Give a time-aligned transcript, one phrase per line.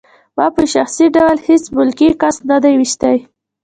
[0.37, 3.17] ما په شخصي ډول هېڅ ملکي کس نه دی ویشتی